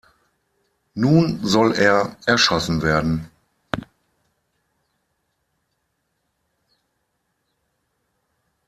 [0.95, 3.29] Nun soll er erschossen werden.